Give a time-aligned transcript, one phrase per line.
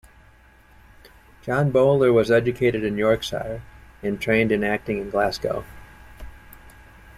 [1.43, 3.61] John Bowler was educated in Yorkshire,
[4.01, 5.63] and trained in acting in Glasgow.